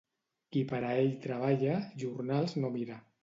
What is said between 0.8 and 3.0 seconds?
a ell treballa, jornals no mira.